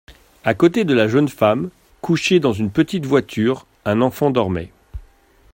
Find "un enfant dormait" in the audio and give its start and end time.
3.85-4.71